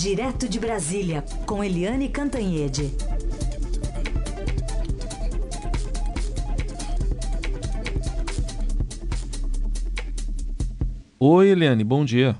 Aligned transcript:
Direto 0.00 0.48
de 0.48 0.60
Brasília, 0.60 1.24
com 1.44 1.64
Eliane 1.64 2.08
Cantanhede. 2.08 2.94
Oi, 11.18 11.48
Eliane, 11.48 11.82
bom 11.82 12.04
dia. 12.04 12.38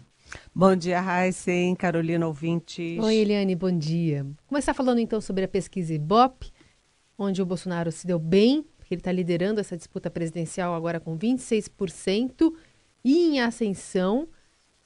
Bom 0.54 0.76
dia, 0.76 1.00
Heisen, 1.02 1.74
Carolina 1.74 2.28
ouvintes. 2.28 3.02
Oi, 3.02 3.16
Eliane, 3.16 3.56
bom 3.56 3.76
dia. 3.76 4.24
Começar 4.46 4.72
falando 4.72 5.00
então 5.00 5.20
sobre 5.20 5.42
a 5.42 5.48
pesquisa 5.48 5.92
Ibope, 5.92 6.52
onde 7.18 7.42
o 7.42 7.46
Bolsonaro 7.46 7.90
se 7.90 8.06
deu 8.06 8.20
bem, 8.20 8.64
porque 8.76 8.94
ele 8.94 9.00
está 9.00 9.10
liderando 9.10 9.58
essa 9.60 9.76
disputa 9.76 10.08
presidencial 10.08 10.76
agora 10.76 11.00
com 11.00 11.18
26% 11.18 12.52
e 13.04 13.30
em 13.30 13.40
ascensão, 13.40 14.28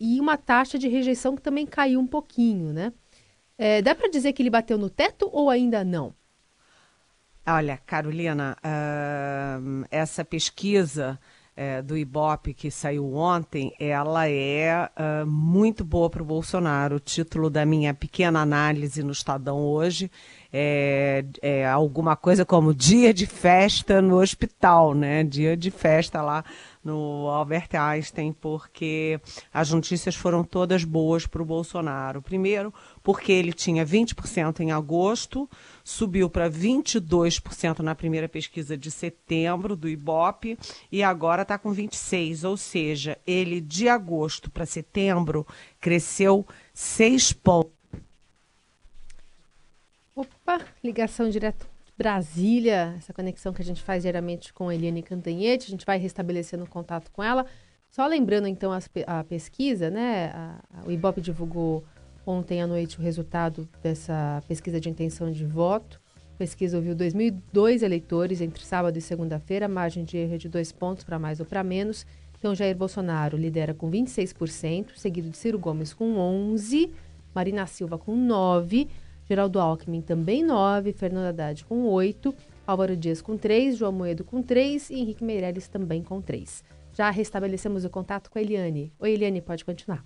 e 0.03 0.21
uma 0.21 0.37
taxa 0.37 0.77
de 0.77 0.89
rejeição 0.89 1.37
que 1.37 1.43
também 1.43 1.65
caiu 1.65 2.01
um 2.01 2.07
pouquinho, 2.07 2.73
né? 2.73 2.93
É, 3.57 3.81
dá 3.81 3.95
para 3.95 4.11
dizer 4.11 4.33
que 4.33 4.43
ele 4.43 4.51
bateu 4.51 4.77
no 4.77 4.91
teto 4.91 5.31
ou 5.33 5.49
ainda 5.49 5.85
não? 5.85 6.13
Olha, 7.47 7.77
Carolina, 7.77 8.57
uh, 8.59 9.87
essa 9.93 10.25
pesquisa 10.25 11.21
é, 11.55 11.83
do 11.83 11.97
Ibope 11.97 12.55
que 12.55 12.71
saiu 12.71 13.15
ontem, 13.15 13.73
ela 13.79 14.29
é 14.29 14.89
uh, 14.97 15.27
muito 15.27 15.85
boa 15.85 16.11
para 16.11 16.23
o 16.23 16.27
Bolsonaro. 16.27 16.97
O 16.97 17.01
título 17.01 17.49
da 17.49 17.65
minha 17.65 17.95
pequena 17.95 18.41
análise 18.41 19.03
no 19.05 19.13
Estadão 19.13 19.61
hoje 19.61 20.11
é, 20.53 21.25
é, 21.41 21.67
alguma 21.67 22.17
coisa 22.17 22.45
como 22.45 22.75
dia 22.75 23.15
de 23.15 23.27
festa 23.27 24.03
no 24.03 24.21
hospital, 24.21 24.95
né? 24.95 25.23
Dia 25.23 25.57
de 25.57 25.71
festa 25.71 26.23
lá 26.23 26.45
no 26.85 27.29
Albert 27.29 27.69
Einstein, 27.75 28.33
porque 28.33 29.21
as 29.53 29.71
notícias 29.71 30.15
foram 30.15 30.43
todas 30.43 30.85
boas 30.85 31.27
para 31.27 31.43
o 31.43 31.45
Bolsonaro. 31.45 32.21
Primeiro, 32.21 32.73
porque 33.03 33.33
ele 33.33 33.53
tinha 33.53 33.87
20% 33.87 34.61
em 34.61 34.73
agosto, 34.73 35.49
subiu 35.85 36.29
para 36.29 36.51
22% 36.51 37.81
na 37.81 37.95
primeira 37.95 38.29
pesquisa 38.29 38.77
de 38.77 38.91
setembro 38.91 39.77
do 39.77 39.89
Ibope 39.89 40.59
e 40.91 41.03
agora 41.03 41.43
está 41.43 41.57
com 41.57 41.75
26%, 41.75 42.45
ou 42.45 42.57
seja, 42.57 43.19
ele 43.27 43.61
de 43.61 43.89
agosto 43.89 44.51
para 44.51 44.67
setembro 44.67 45.47
cresceu 45.81 46.47
6 46.75 47.33
pontos. 47.33 47.73
Opa, 50.15 50.61
ligação 50.85 51.31
direto 51.31 51.72
Brasília, 52.03 52.97
essa 52.99 53.13
conexão 53.13 53.53
que 53.53 53.63
a 53.63 53.65
gente 53.65 53.81
faz 53.81 54.03
diariamente 54.03 54.53
com 54.53 54.69
a 54.69 54.75
Eliane 54.75 55.05
Cantanhete, 55.05 55.69
a 55.69 55.71
gente 55.71 55.87
vai 55.87 55.99
restabelecendo 55.99 56.67
contato 56.67 57.13
com 57.13 57.23
ela. 57.23 57.47
Só 57.89 58.05
lembrando 58.09 58.49
então 58.49 58.73
as, 58.73 58.91
a 59.07 59.23
pesquisa, 59.23 59.89
né? 59.89 60.33
A, 60.35 60.59
a, 60.81 60.85
o 60.85 60.91
Ibope 60.91 61.21
divulgou 61.21 61.85
ontem 62.27 62.61
à 62.61 62.67
noite 62.67 62.99
o 62.99 63.03
resultado 63.03 63.69
dessa 63.81 64.43
pesquisa 64.49 64.81
de 64.81 64.89
intenção 64.89 65.31
de 65.31 65.45
voto. 65.45 66.01
A 66.35 66.39
pesquisa 66.39 66.77
ouviu 66.77 66.97
2.002 66.97 67.83
eleitores 67.83 68.41
entre 68.41 68.65
sábado 68.65 68.99
e 68.99 69.01
segunda-feira, 69.01 69.69
margem 69.69 70.03
de 70.03 70.17
erro 70.17 70.35
é 70.35 70.39
de 70.39 70.49
dois 70.49 70.73
pontos 70.73 71.05
para 71.05 71.21
mais 71.21 71.39
ou 71.39 71.47
para 71.47 71.63
menos. 71.63 72.05
Então, 72.37 72.53
Jair 72.53 72.77
Bolsonaro 72.77 73.37
lidera 73.37 73.75
com 73.75 73.89
26%, 73.89 74.97
seguido 74.97 75.31
de 75.31 75.37
Ciro 75.37 75.57
Gomes 75.57 75.95
com 75.95 76.17
11%, 76.17 76.91
Marina 77.33 77.65
Silva 77.65 77.97
com 77.97 78.13
9%, 78.17 78.89
Geraldo 79.33 79.59
Alckmin 79.59 80.03
também 80.03 80.45
9, 80.45 80.93
Fernando 80.93 81.29
Haddad 81.29 81.65
com 81.65 81.87
8, 81.87 82.35
Álvaro 82.67 82.95
Dias 82.95 83.23
com 83.23 83.35
3, 83.39 83.79
João 83.79 83.91
Moedo 83.91 84.25
com 84.25 84.43
3 84.43 84.91
e 84.91 84.97
Henrique 84.97 85.25
Meirelles 85.25 85.69
também 85.69 86.03
com 86.03 86.21
3. 86.21 86.63
Já 86.93 87.09
restabelecemos 87.09 87.83
o 87.83 87.89
contato 87.89 88.31
com 88.31 88.39
a 88.39 88.43
Eliane. 88.43 88.93
Oi, 88.99 89.13
Eliane, 89.13 89.41
pode 89.41 89.65
continuar. 89.65 90.05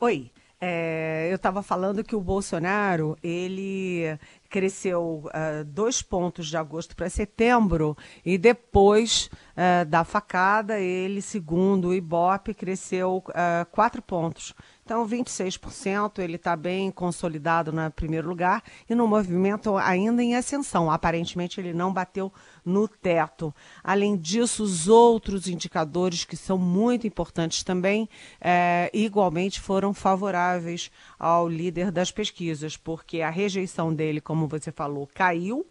Oi. 0.00 0.30
É, 0.58 1.28
eu 1.30 1.36
estava 1.36 1.62
falando 1.62 2.02
que 2.02 2.16
o 2.16 2.20
Bolsonaro 2.22 3.18
ele 3.22 4.18
cresceu 4.48 5.26
uh, 5.26 5.62
dois 5.66 6.00
pontos 6.00 6.46
de 6.46 6.56
agosto 6.56 6.96
para 6.96 7.10
setembro 7.10 7.94
e 8.24 8.38
depois 8.38 9.28
uh, 9.52 9.84
da 9.84 10.04
facada 10.04 10.80
ele, 10.80 11.20
segundo 11.20 11.88
o 11.88 11.94
Ibope, 11.94 12.54
cresceu 12.54 13.18
uh, 13.28 13.66
quatro 13.72 14.00
pontos. 14.00 14.54
Então, 14.84 15.08
26%, 15.08 16.18
ele 16.18 16.36
está 16.36 16.54
bem 16.54 16.90
consolidado 16.90 17.72
no 17.72 17.90
primeiro 17.90 18.28
lugar 18.28 18.62
e 18.88 18.94
no 18.94 19.08
movimento 19.08 19.78
ainda 19.78 20.22
em 20.22 20.36
ascensão. 20.36 20.90
Aparentemente, 20.90 21.58
ele 21.58 21.72
não 21.72 21.90
bateu 21.90 22.30
no 22.62 22.86
teto. 22.86 23.54
Além 23.82 24.14
disso, 24.14 24.62
os 24.62 24.86
outros 24.86 25.48
indicadores 25.48 26.26
que 26.26 26.36
são 26.36 26.58
muito 26.58 27.06
importantes 27.06 27.62
também, 27.62 28.06
é, 28.38 28.90
igualmente 28.92 29.58
foram 29.58 29.94
favoráveis 29.94 30.90
ao 31.18 31.48
líder 31.48 31.90
das 31.90 32.10
pesquisas, 32.10 32.76
porque 32.76 33.22
a 33.22 33.30
rejeição 33.30 33.94
dele, 33.94 34.20
como 34.20 34.46
você 34.46 34.70
falou, 34.70 35.08
caiu 35.14 35.66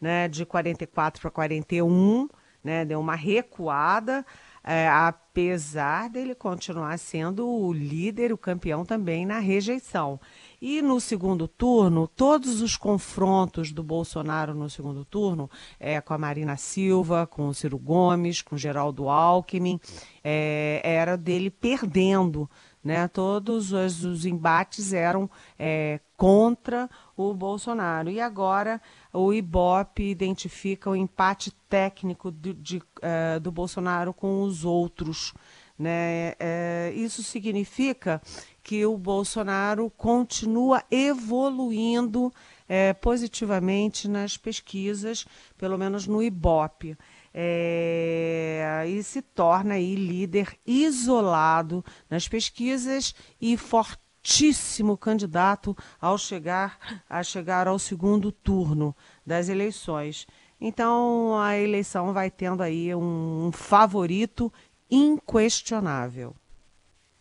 né, 0.00 0.26
de 0.26 0.44
44 0.44 1.22
para 1.22 1.30
41, 1.30 2.28
né, 2.64 2.84
deu 2.84 2.98
uma 2.98 3.14
recuada 3.14 4.26
é, 4.66 4.88
apesar 4.88 6.10
dele 6.10 6.34
continuar 6.34 6.98
sendo 6.98 7.48
o 7.48 7.72
líder, 7.72 8.32
o 8.32 8.38
campeão 8.38 8.84
também 8.84 9.24
na 9.24 9.38
rejeição. 9.38 10.18
E 10.60 10.82
no 10.82 11.00
segundo 11.00 11.46
turno, 11.46 12.08
todos 12.08 12.60
os 12.60 12.76
confrontos 12.76 13.70
do 13.70 13.84
Bolsonaro 13.84 14.54
no 14.54 14.68
segundo 14.68 15.04
turno, 15.04 15.48
é, 15.78 16.00
com 16.00 16.12
a 16.12 16.18
Marina 16.18 16.56
Silva, 16.56 17.28
com 17.28 17.46
o 17.46 17.54
Ciro 17.54 17.78
Gomes, 17.78 18.42
com 18.42 18.56
o 18.56 18.58
Geraldo 18.58 19.08
Alckmin, 19.08 19.78
é, 20.24 20.80
era 20.82 21.16
dele 21.16 21.48
perdendo. 21.48 22.50
Né? 22.86 23.08
Todos 23.08 23.72
os, 23.72 24.04
os 24.04 24.24
embates 24.24 24.92
eram 24.92 25.28
é, 25.58 25.98
contra 26.16 26.88
o 27.16 27.34
Bolsonaro. 27.34 28.08
E 28.08 28.20
agora 28.20 28.80
o 29.12 29.32
Ibope 29.32 30.04
identifica 30.04 30.88
o 30.88 30.94
empate 30.94 31.50
técnico 31.68 32.30
do, 32.30 32.54
de, 32.54 32.76
uh, 32.78 33.40
do 33.40 33.50
Bolsonaro 33.50 34.14
com 34.14 34.40
os 34.42 34.64
outros. 34.64 35.34
Né? 35.76 36.34
Uh, 36.34 36.96
isso 36.96 37.24
significa 37.24 38.22
que 38.62 38.86
o 38.86 38.96
Bolsonaro 38.96 39.90
continua 39.96 40.80
evoluindo 40.88 42.26
uh, 42.26 42.32
positivamente 43.00 44.06
nas 44.06 44.36
pesquisas, 44.36 45.26
pelo 45.58 45.76
menos 45.76 46.06
no 46.06 46.22
Ibope. 46.22 46.96
É, 47.38 48.15
e 48.86 49.02
se 49.02 49.22
torna 49.22 49.74
aí 49.74 49.94
líder 49.94 50.56
isolado 50.66 51.84
nas 52.08 52.28
pesquisas 52.28 53.14
e 53.40 53.56
fortíssimo 53.56 54.96
candidato 54.96 55.76
ao 56.00 56.16
chegar 56.16 57.02
a 57.08 57.22
chegar 57.22 57.68
ao 57.68 57.78
segundo 57.78 58.30
turno 58.30 58.94
das 59.24 59.48
eleições. 59.48 60.26
Então 60.60 61.38
a 61.38 61.58
eleição 61.58 62.12
vai 62.12 62.30
tendo 62.30 62.62
aí 62.62 62.94
um, 62.94 63.46
um 63.46 63.52
favorito 63.52 64.52
inquestionável. 64.90 66.34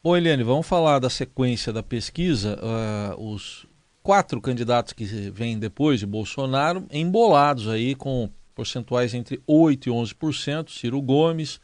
Bom, 0.04 0.16
Eliane, 0.16 0.44
vamos 0.44 0.68
falar 0.68 1.00
da 1.00 1.10
sequência 1.10 1.74
da 1.74 1.82
pesquisa. 1.82 2.60
Uh, 2.62 3.34
os 3.34 3.68
quatro 4.04 4.40
candidatos 4.40 4.94
que 4.94 5.04
vêm 5.04 5.58
depois 5.58 6.00
de 6.00 6.06
Bolsonaro, 6.06 6.86
embolados 6.92 7.68
aí 7.68 7.96
com 7.96 8.30
percentuais 8.56 9.14
entre 9.14 9.42
8% 9.48 9.88
e 9.88 9.90
11%, 9.90 10.70
Ciro 10.70 11.02
Gomes, 11.02 11.60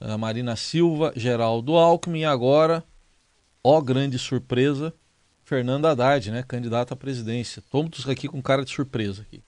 uh, 0.00 0.16
Marina 0.16 0.56
Silva, 0.56 1.12
Geraldo 1.16 1.76
Alckmin 1.76 2.20
e 2.20 2.24
agora 2.24 2.84
ó 3.64 3.80
grande 3.80 4.18
surpresa, 4.18 4.92
Fernando 5.44 5.86
Haddad, 5.86 6.30
né, 6.30 6.42
candidato 6.42 6.92
à 6.92 6.96
presidência. 6.96 7.62
Todos 7.70 8.08
aqui 8.08 8.28
com 8.28 8.42
cara 8.42 8.64
de 8.64 8.70
surpresa 8.70 9.22
aqui. 9.22 9.42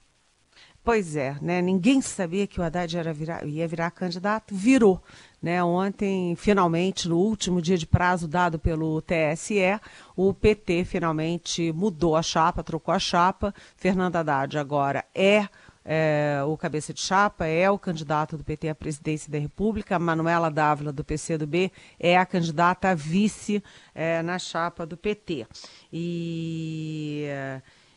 Pois 0.83 1.15
é, 1.15 1.35
né? 1.41 1.63
Ninguém 1.63 1.99
sabia 1.99 2.45
que 2.45 2.59
o 2.59 2.63
Haddad 2.63 2.95
era 2.95 3.11
virar, 3.11 3.43
ia 3.43 3.67
virar 3.67 3.89
candidato, 3.89 4.53
virou. 4.53 5.01
Né? 5.41 5.63
Ontem, 5.63 6.35
finalmente, 6.35 7.09
no 7.09 7.17
último 7.17 7.59
dia 7.59 7.75
de 7.75 7.87
prazo 7.87 8.27
dado 8.27 8.59
pelo 8.59 9.01
TSE, 9.01 9.79
o 10.15 10.31
PT 10.31 10.85
finalmente 10.85 11.71
mudou 11.71 12.15
a 12.15 12.21
chapa, 12.21 12.63
trocou 12.63 12.93
a 12.93 12.99
chapa. 12.99 13.51
Fernando 13.75 14.15
Haddad 14.15 14.59
agora 14.59 15.03
é 15.15 15.49
é, 15.85 16.41
o 16.47 16.57
cabeça 16.57 16.91
de 16.91 16.99
chapa, 16.99 17.45
é 17.45 17.69
o 17.69 17.77
candidato 17.77 18.35
do 18.35 18.43
PT 18.43 18.69
à 18.69 18.75
presidência 18.75 19.31
da 19.31 19.37
República. 19.37 19.99
Manuela 19.99 20.49
Dávila, 20.49 20.91
do 20.91 21.03
PCdoB, 21.03 21.71
é 21.99 22.17
a 22.17 22.25
candidata 22.25 22.89
a 22.89 22.95
vice 22.95 23.63
é, 23.93 24.23
na 24.23 24.39
chapa 24.39 24.83
do 24.83 24.97
PT. 24.97 25.45
E, 25.93 27.27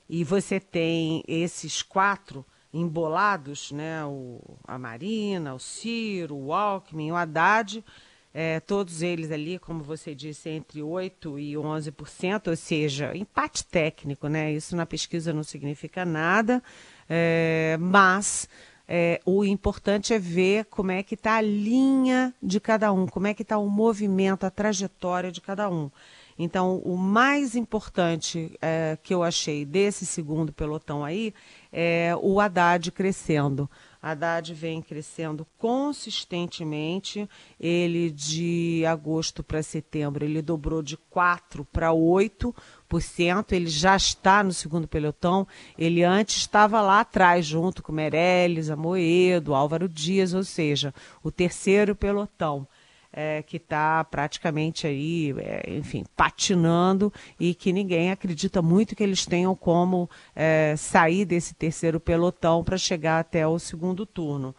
e 0.08 0.23
você 0.23 0.61
tem 0.61 1.25
esses 1.26 1.82
quatro 1.82 2.44
embolados, 2.73 3.73
né? 3.73 4.05
O, 4.05 4.41
a 4.67 4.79
Marina, 4.79 5.55
o 5.55 5.58
Ciro, 5.58 6.37
o 6.37 6.52
Alckmin, 6.52 7.11
o 7.11 7.17
Haddad, 7.17 7.82
é, 8.33 8.61
todos 8.61 9.03
eles 9.03 9.31
ali, 9.31 9.59
como 9.59 9.83
você 9.83 10.15
disse, 10.15 10.49
entre 10.51 10.81
8% 10.81 11.39
e 11.39 11.55
11%, 11.55 12.49
ou 12.49 12.57
seja, 12.57 13.17
empate 13.17 13.65
técnico, 13.65 14.29
né? 14.29 14.53
Isso 14.53 14.77
na 14.77 14.87
pesquisa 14.87 15.33
não 15.33 15.43
significa 15.43 16.05
nada, 16.05 16.63
é, 17.09 17.77
mas 17.81 18.49
é, 18.87 19.21
o 19.27 19.45
importante 19.45 20.15
é 20.15 20.19
ver 20.19 20.65
como 20.67 20.91
é 20.91 21.03
que 21.03 21.15
está 21.15 21.37
a 21.37 21.43
linha 21.43 22.35
de 22.43 22.59
cada 22.59 22.93
um, 22.93 23.07
como 23.07 23.27
é 23.27 23.35
que 23.35 23.43
está 23.43 23.59
o 23.59 23.69
movimento, 23.69 24.45
a 24.45 24.51
trajetória 24.51 25.31
de 25.31 25.41
cada 25.41 25.69
um. 25.69 25.91
Então, 26.39 26.79
o 26.85 26.97
mais 26.97 27.57
importante 27.57 28.57
é, 28.63 28.97
que 29.03 29.13
eu 29.13 29.25
achei 29.25 29.65
desse 29.65 30.07
segundo 30.07 30.53
pelotão 30.53 31.05
aí 31.05 31.35
é 31.73 32.15
o 32.23 32.41
Haddad 32.41 32.93
crescendo. 32.93 33.69
Haddad 34.00 34.55
vem 34.55 34.81
crescendo 34.81 35.47
consistentemente. 35.59 37.29
Ele 37.59 38.11
de 38.11 38.85
agosto 38.87 39.43
para 39.43 39.62
setembro 39.62 40.25
ele 40.25 40.41
dobrou 40.41 40.83
de 40.83 40.97
4 40.97 41.65
para 41.65 41.91
8%. 41.91 43.53
Ele 43.53 43.69
já 43.69 43.97
está 43.97 44.43
no 44.43 44.53
segundo 44.53 44.87
pelotão. 44.87 45.47
Ele 45.77 46.03
antes 46.05 46.37
estava 46.37 46.81
lá 46.81 47.00
atrás, 47.00 47.45
junto 47.47 47.83
com 47.83 47.93
Meirelles, 47.93 48.71
Amoedo, 48.71 49.55
Álvaro 49.55 49.89
Dias, 49.89 50.35
ou 50.35 50.44
seja, 50.44 50.94
o 51.23 51.31
terceiro 51.31 51.94
pelotão 51.94 52.67
é, 53.12 53.43
que 53.43 53.56
está 53.56 54.05
praticamente 54.05 54.87
aí, 54.87 55.34
é, 55.38 55.76
enfim, 55.76 56.05
patinando 56.16 57.12
e 57.38 57.55
que 57.55 57.72
ninguém 57.72 58.10
acredita 58.10 58.60
muito 58.60 58.94
que 58.94 59.02
eles 59.02 59.25
tenham 59.25 59.55
como 59.55 60.08
é, 60.34 60.75
sair 60.76 61.25
desse 61.25 61.55
terceiro 61.55 61.99
pelotão 61.99 62.62
para 62.62 62.76
chegar 62.76 63.20
até 63.20 63.46
o 63.46 63.58
segundo 63.58 64.05
turno. 64.05 64.55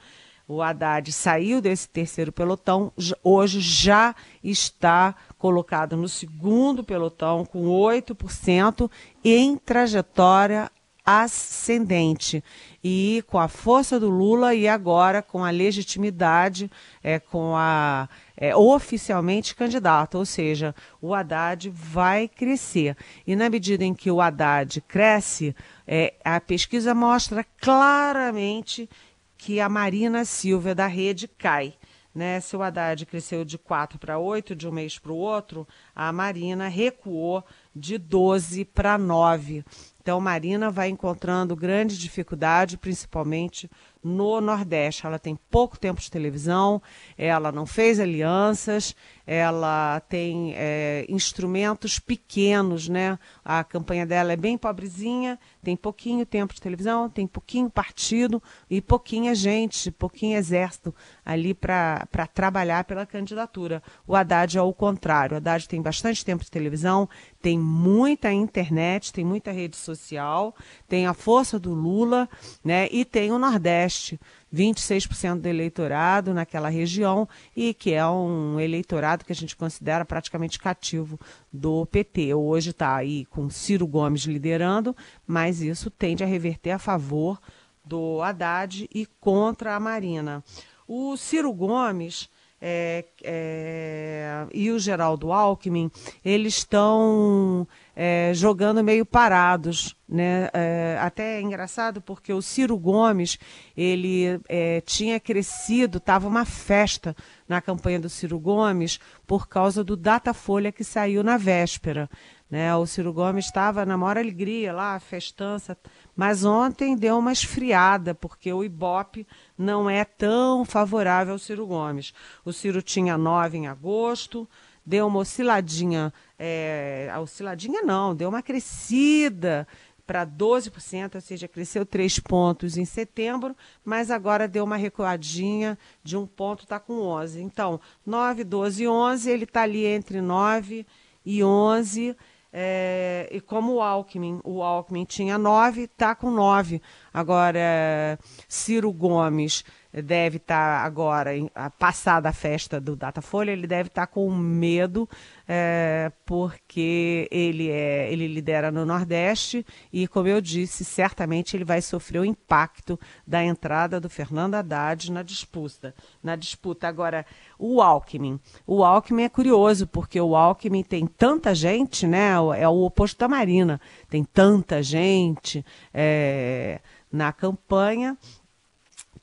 O 0.47 0.63
Haddad 0.63 1.11
saiu 1.11 1.61
desse 1.61 1.87
terceiro 1.87 2.31
pelotão, 2.31 2.91
hoje 3.23 3.59
já 3.59 4.15
está 4.43 5.13
colocado 5.37 5.95
no 5.95 6.09
segundo 6.09 6.83
pelotão 6.83 7.45
com 7.45 7.67
8% 7.67 8.89
em 9.23 9.55
trajetória 9.55 10.71
ascendente 11.09 12.43
e 12.83 13.23
com 13.25 13.39
a 13.39 13.47
força 13.47 13.99
do 13.99 14.09
Lula 14.09 14.53
e 14.53 14.67
agora 14.67 15.23
com 15.23 15.43
a 15.43 15.49
legitimidade, 15.49 16.69
é, 17.03 17.17
com 17.17 17.55
a 17.55 18.07
é, 18.37 18.55
oficialmente 18.55 19.55
candidato, 19.55 20.19
ou 20.19 20.25
seja, 20.25 20.75
o 21.01 21.15
Haddad 21.15 21.67
vai 21.71 22.27
crescer. 22.27 22.95
E 23.25 23.35
na 23.35 23.49
medida 23.49 23.83
em 23.83 23.95
que 23.95 24.11
o 24.11 24.21
Haddad 24.21 24.81
cresce, 24.81 25.55
é, 25.87 26.13
a 26.23 26.39
pesquisa 26.39 26.93
mostra 26.93 27.43
claramente 27.59 28.87
que 29.35 29.59
a 29.59 29.67
Marina 29.67 30.25
Silva 30.25 30.75
da 30.75 30.85
rede 30.85 31.27
cai. 31.27 31.73
Né? 32.19 32.41
Se 32.41 32.53
o 32.57 32.61
Haddad 32.61 33.05
cresceu 33.05 33.45
de 33.45 33.57
4 33.57 33.97
para 33.97 34.19
8 34.19 34.53
de 34.53 34.67
um 34.67 34.73
mês 34.73 34.99
para 34.99 35.13
o 35.13 35.15
outro, 35.15 35.65
a 35.95 36.11
Marina 36.11 36.67
recuou 36.67 37.45
de 37.73 37.97
12 37.97 38.65
para 38.65 38.97
9. 38.97 39.63
Então, 40.01 40.19
Marina 40.19 40.69
vai 40.69 40.89
encontrando 40.89 41.55
grande 41.55 41.97
dificuldade, 41.97 42.77
principalmente 42.77 43.71
no 44.03 44.41
Nordeste. 44.41 45.05
Ela 45.05 45.17
tem 45.17 45.39
pouco 45.49 45.79
tempo 45.79 46.01
de 46.01 46.11
televisão, 46.11 46.81
ela 47.17 47.53
não 47.53 47.65
fez 47.65 48.01
alianças, 48.01 48.93
ela 49.31 49.99
tem 50.09 50.55
é, 50.55 51.05
instrumentos 51.07 51.99
pequenos, 51.99 52.89
né? 52.89 53.19
A 53.45 53.63
campanha 53.63 54.03
dela 54.03 54.33
é 54.33 54.35
bem 54.35 54.57
pobrezinha, 54.57 55.37
tem 55.61 55.75
pouquinho 55.75 56.25
tempo 56.25 56.51
de 56.51 56.59
televisão, 56.59 57.07
tem 57.07 57.27
pouquinho 57.27 57.69
partido 57.69 58.41
e 58.67 58.81
pouquinha 58.81 59.35
gente, 59.35 59.91
pouquinho 59.91 60.35
exército 60.35 60.95
ali 61.23 61.53
para 61.53 62.07
trabalhar 62.33 62.85
pela 62.85 63.05
candidatura. 63.05 63.83
O 64.07 64.15
Haddad 64.15 64.57
é 64.57 64.61
o 64.63 64.73
contrário. 64.73 65.35
O 65.35 65.37
Haddad 65.37 65.69
tem 65.69 65.79
bastante 65.79 66.25
tempo 66.25 66.43
de 66.43 66.49
televisão, 66.49 67.07
tem 67.39 67.59
muita 67.59 68.33
internet, 68.33 69.13
tem 69.13 69.23
muita 69.23 69.51
rede 69.51 69.77
social, 69.77 70.55
tem 70.87 71.05
a 71.05 71.13
força 71.13 71.59
do 71.59 71.71
Lula, 71.71 72.27
né? 72.63 72.87
E 72.89 73.05
tem 73.05 73.31
o 73.31 73.37
Nordeste. 73.37 74.19
26% 74.53 75.41
do 75.41 75.47
eleitorado 75.47 76.33
naquela 76.33 76.69
região 76.69 77.27
e 77.55 77.73
que 77.73 77.93
é 77.93 78.05
um 78.07 78.59
eleitorado 78.59 79.23
que 79.23 79.31
a 79.31 79.35
gente 79.35 79.55
considera 79.55 80.03
praticamente 80.03 80.59
cativo 80.59 81.19
do 81.51 81.85
PT. 81.85 82.33
Hoje 82.33 82.71
está 82.71 82.95
aí 82.95 83.25
com 83.25 83.49
Ciro 83.49 83.87
Gomes 83.87 84.23
liderando, 84.23 84.95
mas 85.25 85.61
isso 85.61 85.89
tende 85.89 86.23
a 86.23 86.27
reverter 86.27 86.71
a 86.71 86.79
favor 86.79 87.39
do 87.85 88.21
Haddad 88.21 88.87
e 88.93 89.05
contra 89.19 89.75
a 89.75 89.79
Marina. 89.79 90.43
O 90.87 91.15
Ciro 91.17 91.53
Gomes 91.53 92.29
é, 92.61 93.05
é, 93.23 94.47
e 94.53 94.69
o 94.71 94.79
Geraldo 94.79 95.31
Alckmin, 95.31 95.89
eles 96.23 96.57
estão 96.57 97.67
é, 97.95 98.31
jogando 98.33 98.83
meio 98.83 99.05
parados. 99.05 99.95
Né? 100.07 100.49
É, 100.53 100.97
até 100.99 101.37
é 101.37 101.41
engraçado 101.41 102.01
porque 102.01 102.33
o 102.33 102.41
Ciro 102.41 102.77
Gomes 102.77 103.37
ele 103.77 104.41
é, 104.49 104.81
tinha 104.81 105.19
crescido, 105.19 105.99
estava 105.99 106.27
uma 106.27 106.45
festa 106.45 107.15
na 107.47 107.61
campanha 107.61 107.99
do 107.99 108.09
Ciro 108.09 108.39
Gomes 108.39 108.99
por 109.25 109.47
causa 109.47 109.83
do 109.83 109.95
Datafolha 109.95 110.71
que 110.71 110.83
saiu 110.83 111.23
na 111.23 111.37
véspera. 111.37 112.09
Né? 112.49 112.75
O 112.75 112.85
Ciro 112.87 113.13
Gomes 113.13 113.45
estava 113.45 113.85
na 113.85 113.95
maior 113.95 114.17
alegria 114.17 114.73
lá, 114.73 114.99
festança, 114.99 115.77
mas 116.15 116.43
ontem 116.43 116.95
deu 116.95 117.17
uma 117.19 117.31
esfriada, 117.31 118.15
porque 118.15 118.51
o 118.51 118.63
Ibope 118.63 119.27
não 119.57 119.89
é 119.89 120.03
tão 120.03 120.65
favorável 120.65 121.33
ao 121.33 121.39
Ciro 121.39 121.67
Gomes. 121.67 122.13
O 122.43 122.51
Ciro 122.51 122.81
tinha 122.81 123.17
9 123.17 123.59
em 123.59 123.67
agosto, 123.67 124.49
deu 124.83 125.05
uma 125.05 125.19
osciladinha, 125.19 126.11
é, 126.39 127.13
osciladinha 127.21 127.83
não, 127.83 128.15
deu 128.15 128.29
uma 128.29 128.41
crescida 128.41 129.67
para 130.07 130.25
12%, 130.25 131.13
ou 131.13 131.21
seja, 131.21 131.47
cresceu 131.47 131.85
3 131.85 132.19
pontos 132.21 132.77
em 132.77 132.85
setembro, 132.85 133.55
mas 133.85 134.09
agora 134.09 134.47
deu 134.47 134.63
uma 134.63 134.75
recuadinha 134.75 135.77
de 136.03 136.17
um 136.17 136.25
ponto, 136.25 136.63
está 136.63 136.79
com 136.79 136.99
11. 136.99 137.43
Então, 137.43 137.79
9, 138.03 138.43
12 138.43 138.83
e 138.83 138.87
11, 138.87 139.29
ele 139.29 139.43
está 139.43 139.61
ali 139.61 139.85
entre 139.85 140.19
9 140.19 140.83
e 141.23 141.43
11, 141.43 142.17
é, 142.51 143.29
e 143.31 143.39
como 143.39 143.75
o 143.75 143.81
Alckmin, 143.81 144.39
o 144.43 144.63
Alckmin 144.63 145.05
tinha 145.05 145.37
9, 145.37 145.83
está 145.83 146.15
com 146.15 146.31
9. 146.31 146.81
Agora, 147.13 148.19
Ciro 148.47 148.91
Gomes 148.91 149.63
deve 149.91 150.37
estar 150.37 150.81
tá 150.81 150.85
agora, 150.85 151.31
passada 151.77 152.29
a 152.29 152.33
festa 152.33 152.79
do 152.79 152.95
Datafolha, 152.95 153.51
ele 153.51 153.65
deve 153.65 153.87
estar 153.87 154.05
tá 154.05 154.07
com 154.07 154.29
medo, 154.31 155.09
é, 155.47 156.11
porque 156.25 157.27
ele, 157.31 157.69
é, 157.69 158.11
ele 158.11 158.27
lidera 158.27 158.71
no 158.71 158.85
Nordeste 158.85 159.65
e, 159.91 160.07
como 160.07 160.27
eu 160.27 160.39
disse, 160.39 160.85
certamente 160.85 161.57
ele 161.57 161.65
vai 161.65 161.81
sofrer 161.81 162.19
o 162.19 162.25
impacto 162.25 162.99
da 163.25 163.43
entrada 163.43 163.99
do 163.99 164.09
Fernando 164.09 164.55
Haddad 164.55 165.11
na 165.11 165.23
disputa. 165.23 165.95
Na 166.21 166.35
disputa. 166.35 166.87
Agora, 166.87 167.25
o 167.57 167.81
Alckmin. 167.81 168.39
O 168.67 168.83
Alckmin 168.83 169.23
é 169.23 169.29
curioso, 169.29 169.87
porque 169.87 170.21
o 170.21 170.35
Alckmin 170.35 170.83
tem 170.83 171.07
tanta 171.07 171.55
gente, 171.55 172.05
né? 172.05 172.33
É 172.57 172.67
o 172.67 172.83
oposto 172.83 173.17
da 173.17 173.27
Marina. 173.27 173.81
Tem 174.09 174.23
tanta 174.23 174.81
gente 174.81 175.65
é, 175.93 176.79
na 177.11 177.31
campanha 177.31 178.17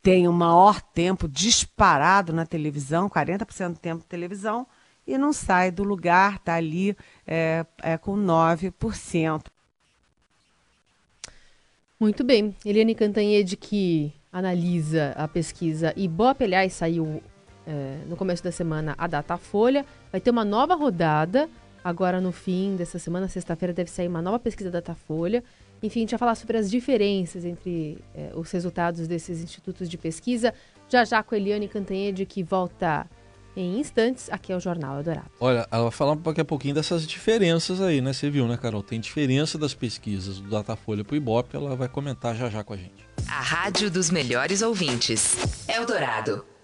tem 0.06 0.28
o 0.28 0.32
maior 0.32 0.80
tempo 0.80 1.26
disparado 1.26 2.32
na 2.32 2.46
televisão, 2.46 3.10
40% 3.10 3.72
do 3.72 3.78
tempo 3.80 4.02
de 4.02 4.06
televisão, 4.06 4.64
e 5.04 5.18
não 5.18 5.32
sai 5.32 5.72
do 5.72 5.82
lugar, 5.82 6.36
está 6.36 6.54
ali 6.54 6.96
é, 7.26 7.66
é, 7.82 7.98
com 7.98 8.16
9%. 8.16 9.46
Muito 11.98 12.22
bem. 12.22 12.54
Eliane 12.64 12.94
Cantanhede, 12.94 13.56
que 13.56 14.12
analisa 14.32 15.12
a 15.16 15.26
pesquisa 15.26 15.92
Ibope, 15.96 16.44
aliás, 16.44 16.72
saiu 16.74 17.20
é, 17.66 17.98
no 18.06 18.16
começo 18.16 18.44
da 18.44 18.52
semana 18.52 18.94
a 18.96 19.08
Datafolha, 19.08 19.84
vai 20.12 20.20
ter 20.20 20.30
uma 20.30 20.44
nova 20.44 20.76
rodada, 20.76 21.50
agora 21.86 22.20
no 22.20 22.32
fim 22.32 22.74
dessa 22.74 22.98
semana, 22.98 23.28
sexta-feira, 23.28 23.72
deve 23.72 23.88
sair 23.88 24.08
uma 24.08 24.20
nova 24.20 24.40
pesquisa 24.40 24.70
Datafolha. 24.72 25.44
Enfim, 25.80 26.00
a 26.00 26.02
gente 26.02 26.10
vai 26.10 26.18
falar 26.18 26.34
sobre 26.34 26.58
as 26.58 26.68
diferenças 26.68 27.44
entre 27.44 27.98
eh, 28.12 28.32
os 28.34 28.50
resultados 28.50 29.06
desses 29.06 29.40
institutos 29.40 29.88
de 29.88 29.96
pesquisa. 29.96 30.52
Já 30.88 31.04
já 31.04 31.22
com 31.22 31.36
a 31.36 31.38
Eliane 31.38 31.68
Cantanhede, 31.68 32.26
que 32.26 32.42
volta 32.42 33.06
em 33.56 33.78
instantes 33.78 34.28
aqui 34.30 34.52
ao 34.52 34.58
Jornal 34.58 34.96
Eldorado. 34.96 35.30
Olha, 35.38 35.66
ela 35.70 35.84
vai 35.84 35.92
falar 35.92 36.16
daqui 36.16 36.40
a 36.40 36.44
pouquinho 36.44 36.74
dessas 36.74 37.06
diferenças 37.06 37.80
aí, 37.80 38.00
né? 38.00 38.12
Você 38.12 38.28
viu, 38.28 38.48
né, 38.48 38.56
Carol? 38.56 38.82
Tem 38.82 38.98
diferença 38.98 39.56
das 39.56 39.72
pesquisas 39.72 40.40
do 40.40 40.50
Datafolha 40.50 41.04
para 41.04 41.14
o 41.14 41.16
Ibope, 41.16 41.54
ela 41.54 41.76
vai 41.76 41.88
comentar 41.88 42.34
já 42.34 42.50
já 42.50 42.64
com 42.64 42.72
a 42.74 42.76
gente. 42.76 43.06
A 43.28 43.40
rádio 43.40 43.90
dos 43.90 44.10
melhores 44.10 44.60
ouvintes. 44.60 45.68
Eldorado. 45.68 46.55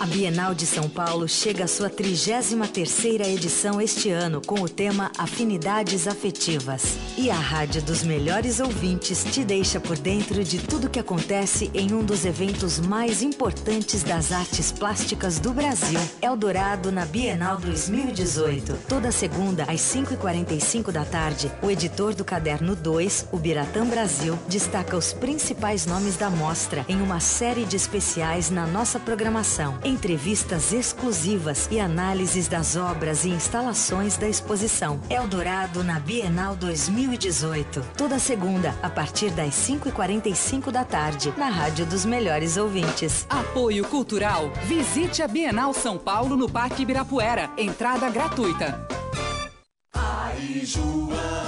A 0.00 0.06
Bienal 0.06 0.54
de 0.54 0.64
São 0.64 0.88
Paulo 0.88 1.28
chega 1.28 1.64
à 1.64 1.66
sua 1.66 1.90
33ª 1.90 3.26
edição 3.26 3.80
este 3.80 4.10
ano 4.10 4.40
com 4.40 4.60
o 4.60 4.68
tema 4.68 5.10
Afinidades 5.18 6.06
Afetivas. 6.06 6.96
E 7.16 7.28
a 7.28 7.34
Rádio 7.34 7.82
dos 7.82 8.04
Melhores 8.04 8.60
Ouvintes 8.60 9.24
te 9.24 9.42
deixa 9.42 9.80
por 9.80 9.98
dentro 9.98 10.44
de 10.44 10.60
tudo 10.60 10.88
que 10.88 11.00
acontece 11.00 11.68
em 11.74 11.92
um 11.92 12.04
dos 12.04 12.24
eventos 12.24 12.78
mais 12.78 13.22
importantes 13.22 14.04
das 14.04 14.30
artes 14.30 14.70
plásticas 14.70 15.40
do 15.40 15.52
Brasil. 15.52 15.98
Eldorado 16.22 16.92
na 16.92 17.04
Bienal 17.04 17.56
2018. 17.56 18.78
Toda 18.88 19.10
segunda 19.10 19.64
às 19.64 19.80
5h45 19.80 20.92
da 20.92 21.04
tarde, 21.04 21.50
o 21.60 21.68
editor 21.68 22.14
do 22.14 22.24
Caderno 22.24 22.76
2, 22.76 23.30
o 23.32 23.36
Biratã 23.36 23.84
Brasil, 23.84 24.38
destaca 24.48 24.96
os 24.96 25.12
principais 25.12 25.86
nomes 25.86 26.16
da 26.16 26.30
mostra 26.30 26.86
em 26.88 27.02
uma 27.02 27.18
série 27.18 27.64
de 27.64 27.74
especiais 27.74 28.48
na 28.48 28.64
nossa 28.64 29.00
programação 29.00 29.76
entrevistas 29.88 30.72
exclusivas 30.72 31.68
e 31.70 31.80
análises 31.80 32.46
das 32.46 32.76
obras 32.76 33.24
e 33.24 33.30
instalações 33.30 34.16
da 34.16 34.28
exposição. 34.28 35.00
Eldorado 35.08 35.82
na 35.82 35.98
Bienal 35.98 36.54
2018. 36.54 37.82
Toda 37.96 38.18
segunda, 38.18 38.74
a 38.82 38.90
partir 38.90 39.30
das 39.30 39.54
5h45 39.54 40.70
da 40.70 40.84
tarde, 40.84 41.32
na 41.36 41.48
Rádio 41.48 41.86
dos 41.86 42.04
Melhores 42.04 42.56
Ouvintes. 42.56 43.26
Apoio 43.28 43.84
Cultural. 43.86 44.50
Visite 44.64 45.22
a 45.22 45.28
Bienal 45.28 45.72
São 45.72 45.98
Paulo 45.98 46.36
no 46.36 46.48
Parque 46.48 46.82
Ibirapuera. 46.82 47.50
Entrada 47.56 48.08
gratuita. 48.10 48.86
Aí, 49.94 50.64
João, 50.64 51.47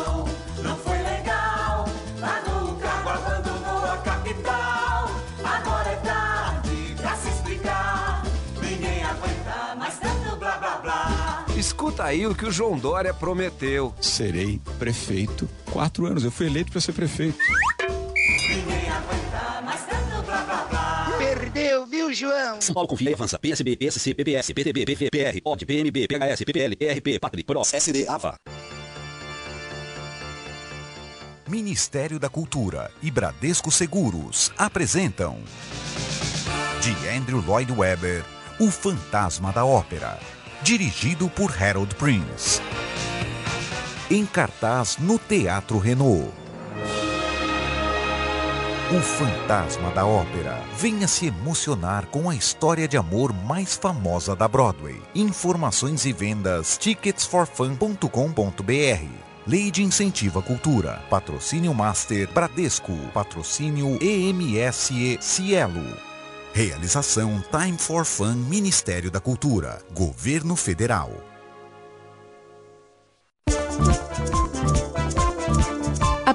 Escuta 11.80 12.04
aí 12.04 12.26
o 12.26 12.34
que 12.34 12.44
o 12.44 12.50
João 12.50 12.78
Dória 12.78 13.14
prometeu. 13.14 13.94
Serei 14.02 14.60
prefeito. 14.78 15.49
Quatro 15.72 16.04
anos, 16.04 16.22
eu 16.22 16.30
fui 16.30 16.44
eleito 16.44 16.70
para 16.70 16.78
ser 16.78 16.92
prefeito. 16.92 17.38
Ninguém 18.50 18.90
aguenta 18.90 19.62
mais 19.62 19.87
tanto 19.87 20.22
blá 20.26 20.42
blá 20.42 20.66
blá. 20.68 21.14
Perdeu, 21.16 21.87
viu, 21.87 22.12
João? 22.12 22.60
São 22.60 22.75
Paulo 22.75 22.87
confia 22.87 23.08
e 23.08 23.14
avança. 23.14 23.38
PSB, 23.38 23.76
PSC, 23.76 24.12
PPS, 24.12 24.52
PTB, 24.52 24.84
PV, 24.84 25.08
PR, 25.10 25.40
OD, 25.42 25.64
PMB, 25.64 26.06
PHS, 26.06 26.44
PPL, 26.44 26.76
PRP, 26.76 27.18
Patri, 27.18 27.42
PROS, 27.44 27.72
SD, 27.72 28.06
AVA. 28.06 28.34
Ministério 31.49 32.18
da 32.18 32.28
Cultura 32.28 32.90
e 33.02 33.10
Bradesco 33.10 33.70
Seguros 33.70 34.52
apresentam 34.58 35.38
de 36.82 37.08
Andrew 37.08 37.40
Lloyd 37.40 37.72
Webber, 37.72 38.22
O 38.58 38.70
Fantasma 38.70 39.50
da 39.50 39.64
Ópera, 39.64 40.18
dirigido 40.62 41.28
por 41.28 41.52
Harold 41.62 41.94
Prince. 41.94 42.60
Em 44.10 44.26
cartaz 44.26 44.96
no 44.98 45.18
Teatro 45.18 45.78
Renault. 45.78 46.32
O 48.92 49.00
Fantasma 49.00 49.92
da 49.92 50.04
Ópera. 50.04 50.60
Venha 50.76 51.06
se 51.06 51.26
emocionar 51.26 52.06
com 52.06 52.28
a 52.28 52.34
história 52.34 52.88
de 52.88 52.96
amor 52.96 53.32
mais 53.32 53.76
famosa 53.76 54.34
da 54.34 54.48
Broadway. 54.48 55.00
Informações 55.14 56.04
e 56.04 56.12
vendas 56.12 56.76
ticketsforfun.com.br. 56.76 59.06
Lei 59.46 59.70
de 59.70 59.84
Incentivo 59.84 60.40
à 60.40 60.42
Cultura. 60.42 61.00
Patrocínio 61.08 61.72
Master 61.72 62.28
Bradesco. 62.32 62.96
Patrocínio 63.14 63.96
EMS 64.02 64.90
Cielo. 65.20 66.09
Realização 66.52 67.42
Time 67.50 67.78
for 67.78 68.04
Fun 68.04 68.35
Ministério 68.35 69.11
da 69.11 69.21
Cultura. 69.21 69.80
Governo 69.92 70.57
Federal. 70.57 71.30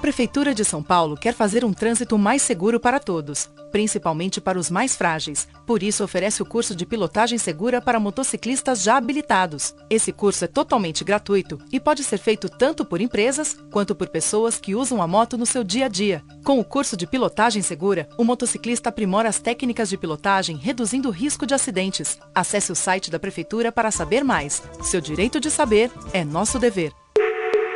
A 0.05 0.13
Prefeitura 0.15 0.53
de 0.53 0.63
São 0.63 0.83
Paulo 0.83 1.17
quer 1.17 1.33
fazer 1.33 1.65
um 1.65 1.73
trânsito 1.73 2.15
mais 2.15 2.43
seguro 2.43 2.79
para 2.79 2.99
todos, 2.99 3.49
principalmente 3.71 4.39
para 4.39 4.59
os 4.59 4.69
mais 4.69 4.95
frágeis. 4.95 5.47
Por 5.65 5.81
isso, 5.81 6.03
oferece 6.03 6.43
o 6.43 6.45
curso 6.45 6.75
de 6.75 6.85
pilotagem 6.85 7.39
segura 7.39 7.81
para 7.81 7.99
motociclistas 7.99 8.83
já 8.83 8.97
habilitados. 8.97 9.73
Esse 9.89 10.11
curso 10.11 10.45
é 10.45 10.47
totalmente 10.47 11.03
gratuito 11.03 11.57
e 11.71 11.79
pode 11.79 12.03
ser 12.03 12.19
feito 12.19 12.47
tanto 12.47 12.85
por 12.85 13.01
empresas 13.01 13.57
quanto 13.71 13.95
por 13.95 14.07
pessoas 14.07 14.59
que 14.59 14.75
usam 14.75 15.01
a 15.01 15.07
moto 15.07 15.39
no 15.39 15.45
seu 15.45 15.63
dia 15.63 15.85
a 15.85 15.89
dia. 15.89 16.23
Com 16.43 16.59
o 16.59 16.63
curso 16.63 16.95
de 16.95 17.07
pilotagem 17.07 17.63
segura, 17.63 18.07
o 18.15 18.23
motociclista 18.23 18.89
aprimora 18.89 19.27
as 19.27 19.39
técnicas 19.39 19.89
de 19.89 19.97
pilotagem, 19.97 20.55
reduzindo 20.55 21.09
o 21.09 21.11
risco 21.11 21.47
de 21.47 21.55
acidentes. 21.55 22.19
Acesse 22.35 22.71
o 22.71 22.75
site 22.75 23.09
da 23.09 23.17
Prefeitura 23.17 23.71
para 23.71 23.89
saber 23.89 24.23
mais. 24.23 24.61
Seu 24.83 25.01
direito 25.01 25.39
de 25.39 25.49
saber 25.49 25.89
é 26.13 26.23
nosso 26.23 26.59
dever. 26.59 26.93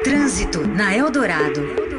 Trânsito 0.03 0.65
na 0.67 0.95
Eldorado. 0.95 1.98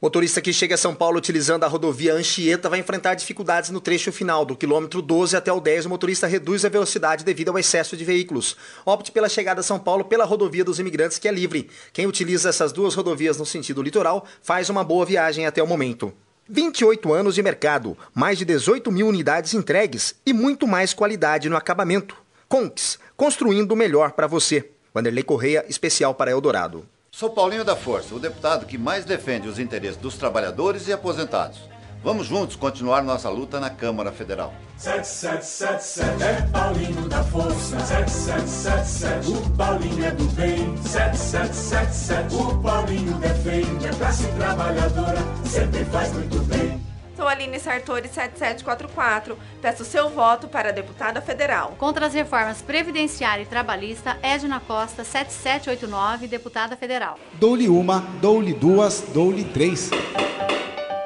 Motorista 0.00 0.40
que 0.40 0.52
chega 0.52 0.76
a 0.76 0.78
São 0.78 0.94
Paulo 0.94 1.18
utilizando 1.18 1.64
a 1.64 1.66
rodovia 1.66 2.14
Anchieta 2.14 2.68
vai 2.68 2.78
enfrentar 2.78 3.14
dificuldades 3.14 3.70
no 3.70 3.80
trecho 3.80 4.12
final, 4.12 4.44
do 4.44 4.54
quilômetro 4.54 5.02
12 5.02 5.36
até 5.36 5.52
o 5.52 5.60
10. 5.60 5.86
O 5.86 5.88
motorista 5.88 6.28
reduz 6.28 6.64
a 6.64 6.68
velocidade 6.68 7.24
devido 7.24 7.48
ao 7.48 7.58
excesso 7.58 7.96
de 7.96 8.04
veículos. 8.04 8.56
Opte 8.86 9.10
pela 9.10 9.28
chegada 9.28 9.58
a 9.58 9.64
São 9.64 9.76
Paulo 9.76 10.04
pela 10.04 10.24
rodovia 10.24 10.64
dos 10.64 10.78
imigrantes, 10.78 11.18
que 11.18 11.26
é 11.26 11.32
livre. 11.32 11.68
Quem 11.92 12.06
utiliza 12.06 12.48
essas 12.48 12.70
duas 12.70 12.94
rodovias 12.94 13.38
no 13.38 13.44
sentido 13.44 13.82
litoral 13.82 14.24
faz 14.40 14.70
uma 14.70 14.84
boa 14.84 15.04
viagem 15.04 15.46
até 15.46 15.60
o 15.60 15.66
momento. 15.66 16.12
28 16.48 17.12
anos 17.12 17.34
de 17.34 17.42
mercado, 17.42 17.98
mais 18.14 18.38
de 18.38 18.44
18 18.44 18.92
mil 18.92 19.08
unidades 19.08 19.52
entregues 19.52 20.14
e 20.24 20.32
muito 20.32 20.64
mais 20.64 20.94
qualidade 20.94 21.48
no 21.48 21.56
acabamento. 21.56 22.16
Conks, 22.48 23.00
construindo 23.16 23.72
o 23.72 23.76
melhor 23.76 24.12
para 24.12 24.28
você. 24.28 24.70
Vanderlei 24.94 25.24
Correia, 25.24 25.64
especial 25.68 26.14
para 26.14 26.30
Eldorado. 26.30 26.86
Sou 27.18 27.28
Paulinho 27.28 27.64
da 27.64 27.74
Força, 27.74 28.14
o 28.14 28.20
deputado 28.20 28.64
que 28.64 28.78
mais 28.78 29.04
defende 29.04 29.48
os 29.48 29.58
interesses 29.58 29.96
dos 29.96 30.16
trabalhadores 30.16 30.86
e 30.86 30.92
aposentados. 30.92 31.58
Vamos 32.00 32.28
juntos 32.28 32.54
continuar 32.54 33.02
nossa 33.02 33.28
luta 33.28 33.58
na 33.58 33.68
Câmara 33.68 34.12
Federal. 34.12 34.54
7777 34.76 36.22
é 36.22 36.42
Paulinho 36.52 37.08
da 37.08 37.24
Força. 37.24 37.80
7777 37.80 39.30
o 39.30 39.56
Paulinho 39.56 40.04
é 40.04 40.10
do 40.12 40.24
bem. 40.34 40.76
7777 40.76 42.34
o 42.36 42.62
Paulinho 42.62 43.14
defende 43.14 43.88
a 43.88 43.94
classe 43.94 44.28
trabalhadora. 44.34 45.18
Sempre 45.44 45.84
faz 45.86 46.12
muito 46.12 46.38
bem. 46.44 46.87
Sou 47.18 47.26
Aline 47.26 47.58
Sartori 47.58 48.06
7744. 48.06 49.36
Peço 49.60 49.84
seu 49.84 50.08
voto 50.08 50.46
para 50.46 50.72
deputada 50.72 51.20
federal. 51.20 51.74
Contra 51.76 52.06
as 52.06 52.14
reformas 52.14 52.62
previdenciária 52.62 53.42
e 53.42 53.46
trabalhista, 53.46 54.16
Edna 54.22 54.60
Costa 54.60 55.02
7789, 55.02 56.28
deputada 56.28 56.76
federal. 56.76 57.18
Dou-lhe 57.32 57.68
uma, 57.68 58.06
dou-lhe 58.20 58.54
duas, 58.54 59.00
dou-lhe 59.12 59.42
três. 59.42 59.90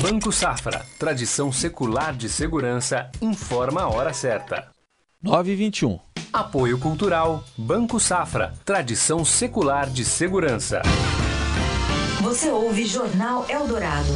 Banco 0.00 0.32
Safra, 0.32 0.86
tradição 0.98 1.52
secular 1.52 2.16
de 2.16 2.26
segurança, 2.26 3.10
informa 3.20 3.82
a 3.82 3.88
hora 3.90 4.14
certa. 4.14 4.68
9 5.22 5.52
e 5.52 5.54
21. 5.54 5.98
Apoio 6.32 6.78
Cultural. 6.78 7.44
Banco 7.58 8.00
Safra. 8.00 8.54
Tradição 8.64 9.22
secular 9.22 9.90
de 9.90 10.02
segurança. 10.02 10.80
Você 12.22 12.50
ouve 12.50 12.86
Jornal 12.86 13.44
Eldorado. 13.50 14.08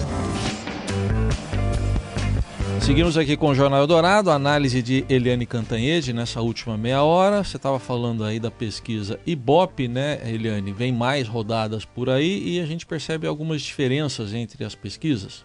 Seguimos 2.80 3.18
aqui 3.18 3.36
com 3.36 3.50
o 3.50 3.54
Jornal 3.54 3.80
Eldorado, 3.80 4.30
análise 4.30 4.80
de 4.80 5.04
Eliane 5.10 5.44
Cantanhede 5.44 6.14
nessa 6.14 6.40
última 6.40 6.78
meia 6.78 7.02
hora. 7.02 7.44
Você 7.44 7.58
estava 7.58 7.78
falando 7.78 8.24
aí 8.24 8.40
da 8.40 8.50
pesquisa 8.50 9.20
Ibope, 9.26 9.88
né, 9.88 10.20
Eliane? 10.24 10.72
Vem 10.72 10.90
mais 10.90 11.28
rodadas 11.28 11.84
por 11.84 12.08
aí 12.08 12.56
e 12.56 12.60
a 12.60 12.66
gente 12.66 12.86
percebe 12.86 13.26
algumas 13.26 13.60
diferenças 13.60 14.32
entre 14.32 14.64
as 14.64 14.74
pesquisas. 14.74 15.44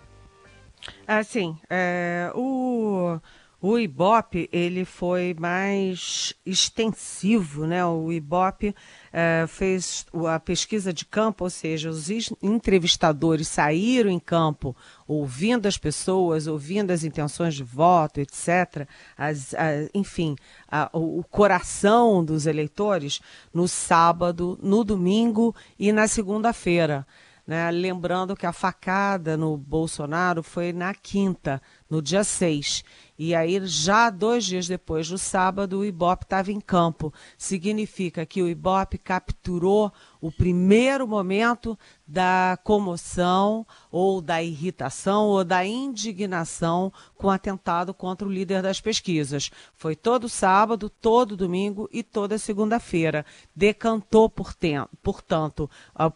Ah, 1.08 1.24
sim. 1.24 1.58
É, 1.70 2.32
o, 2.36 3.20
o 3.62 3.78
Ibope 3.78 4.50
ele 4.52 4.84
foi 4.86 5.36
mais 5.40 6.34
extensivo, 6.44 7.68
né? 7.68 7.86
O 7.86 8.12
Ibope 8.12 8.76
é, 9.14 9.46
fez 9.48 10.06
a 10.28 10.40
pesquisa 10.40 10.92
de 10.92 11.06
campo, 11.06 11.44
ou 11.44 11.50
seja, 11.50 11.90
os 11.90 12.10
entrevistadores 12.42 13.48
saíram 13.48 14.10
em 14.10 14.20
campo 14.20 14.76
ouvindo 15.08 15.68
as 15.68 15.78
pessoas, 15.78 16.48
ouvindo 16.48 16.90
as 16.90 17.04
intenções 17.04 17.54
de 17.54 17.64
voto, 17.64 18.20
etc. 18.20 18.88
As, 19.16 19.54
enfim, 19.94 20.36
a, 20.68 20.90
o 20.94 21.24
coração 21.30 22.26
dos 22.26 22.48
eleitores 22.48 23.22
no 23.54 23.68
sábado, 23.68 24.58
no 24.64 24.84
domingo 24.84 25.56
e 25.78 25.92
na 25.92 26.08
segunda-feira. 26.08 27.06
Né? 27.46 27.70
Lembrando 27.72 28.36
que 28.36 28.46
a 28.46 28.54
facada 28.54 29.36
no 29.36 29.58
Bolsonaro 29.58 30.44
foi 30.44 30.72
na 30.72 30.94
quinta, 30.94 31.62
no 31.90 32.02
dia 32.02 32.24
6. 32.24 32.84
E 33.18 33.36
aí, 33.36 33.60
já 33.66 34.10
dois 34.10 34.46
dias 34.46 34.68
depois, 34.68 35.10
no 35.10 35.18
sábado, 35.18 35.80
o 35.80 35.86
Ibope 35.86 36.24
estava 36.24 36.52
em 36.52 36.60
campo. 36.60 37.14
Significa 37.38 38.26
que 38.26 38.42
o 38.42 38.50
Ibope 38.50 38.98
capturou 38.98 39.92
o 40.22 40.32
primeiro 40.32 41.08
momento 41.08 41.78
da 42.08 42.58
comoção, 42.64 43.66
ou 43.92 44.22
da 44.22 44.44
irritação, 44.44 45.28
ou 45.28 45.44
da 45.44 45.66
indignação 45.66 46.94
com 47.18 47.28
o 47.28 47.32
atentado 47.32 47.94
contra 47.94 48.28
o 48.28 48.32
líder 48.32 48.62
das 48.62 48.80
pesquisas. 48.80 49.50
Foi 49.74 49.96
todo 49.96 50.30
sábado, 50.30 50.90
todo 50.90 51.36
domingo 51.36 51.90
e 51.92 52.04
toda 52.04 52.38
segunda-feira. 52.38 53.26
Decantou, 53.56 54.30
portanto, 54.30 55.70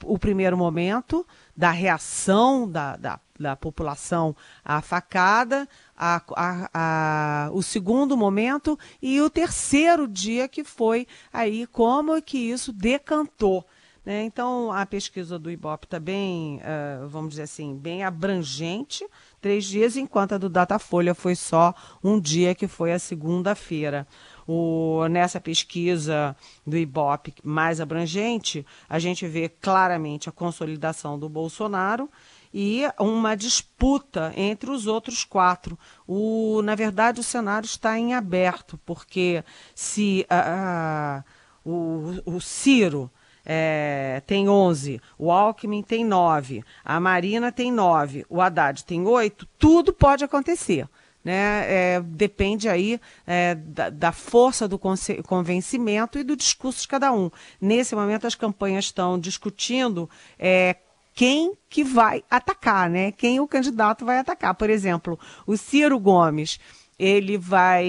o 0.04 0.20
primeiro 0.20 0.56
momento 0.56 1.26
da 1.58 1.72
reação 1.72 2.70
da, 2.70 2.96
da 2.96 3.20
da 3.40 3.56
população 3.56 4.36
à 4.64 4.82
facada, 4.82 5.68
a, 5.96 6.22
a, 6.36 6.70
a, 6.74 7.50
o 7.52 7.62
segundo 7.62 8.16
momento 8.16 8.80
e 9.02 9.20
o 9.22 9.30
terceiro 9.30 10.08
dia 10.08 10.48
que 10.48 10.64
foi 10.64 11.06
aí 11.32 11.68
como 11.68 12.22
que 12.22 12.38
isso 12.38 12.72
decantou. 12.72 13.66
Né? 14.06 14.24
Então 14.24 14.72
a 14.72 14.86
pesquisa 14.86 15.40
do 15.40 15.50
Ibope 15.50 15.88
está 15.88 16.00
bem, 16.00 16.58
uh, 16.58 17.08
vamos 17.08 17.32
dizer 17.32 17.44
assim, 17.44 17.76
bem 17.76 18.04
abrangente, 18.04 19.06
três 19.42 19.66
dias, 19.66 19.98
enquanto 19.98 20.36
a 20.36 20.38
do 20.38 20.48
Datafolha 20.48 21.16
foi 21.16 21.36
só 21.36 21.74
um 22.04 22.20
dia 22.20 22.54
que 22.54 22.68
foi 22.68 22.94
a 22.94 23.00
segunda-feira. 23.00 24.08
O, 24.48 25.08
nessa 25.08 25.42
pesquisa 25.42 26.36
do 26.68 26.78
Ibope 26.78 27.34
mais 27.44 27.82
abrangente, 27.82 28.64
a 28.88 29.00
gente 29.00 29.26
vê 29.28 29.50
claramente 29.50 30.30
a 30.30 30.32
consolidação 30.32 31.18
do 31.18 31.28
Bolsonaro 31.28 32.08
e 32.54 32.84
uma 33.00 33.36
disputa 33.36 34.32
entre 34.36 34.70
os 34.70 34.86
outros 34.86 35.24
quatro. 35.24 35.80
O, 36.08 36.62
na 36.62 36.76
verdade, 36.76 37.20
o 37.20 37.24
cenário 37.24 37.66
está 37.66 37.98
em 37.98 38.14
aberto, 38.14 38.80
porque 38.86 39.44
se 39.74 40.28
uh, 40.30 41.20
uh, 41.20 42.22
o, 42.28 42.36
o 42.36 42.40
Ciro 42.40 43.10
é, 43.46 44.22
tem 44.26 44.50
11, 44.50 45.00
o 45.18 45.32
Alckmin 45.32 45.84
tem 45.84 46.04
9, 46.04 46.64
a 46.84 47.00
Marina 47.00 47.52
tem 47.52 47.72
9, 47.72 48.26
o 48.28 48.42
Haddad 48.42 48.84
tem 48.84 49.06
8, 49.06 49.48
tudo 49.60 49.94
pode 49.94 50.24
acontecer. 50.24 50.90
Né? 51.24 51.66
É, 51.68 52.02
depende 52.02 52.70
aí 52.70 53.00
é, 53.26 53.56
da, 53.56 53.90
da, 53.90 54.12
força 54.12 54.68
do 54.68 54.80
convencimento 54.80 56.20
e 56.20 56.24
do 56.24 56.36
discurso 56.36 56.82
de 56.82 56.88
cada 56.88 57.12
um. 57.12 57.32
Nesse 57.60 57.96
momento, 57.96 58.28
as 58.28 58.36
campanhas 58.36 58.86
estão 58.86 59.18
discutindo 59.18 60.08
é, 60.38 60.76
quem 61.16 61.54
que 61.68 61.84
vai 61.84 62.24
atacar, 62.30 62.88
né? 62.92 63.12
Quem 63.12 63.40
o 63.40 63.48
candidato 63.48 64.06
vai 64.06 64.20
atacar. 64.20 64.54
Por 64.54 64.70
exemplo, 64.70 65.18
o 65.48 65.58
Ciro 65.58 65.98
Gomes 65.98 66.60
ele 66.98 67.38
vai, 67.38 67.86